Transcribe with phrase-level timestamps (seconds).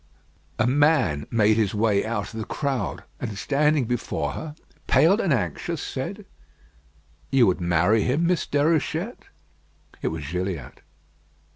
[0.57, 4.55] A man made his way out of the crowd, and standing before her,
[4.87, 6.25] pale and anxious, said:
[7.29, 9.25] "You would marry him, Miss Déruchette?"
[10.01, 10.81] It was Gilliatt.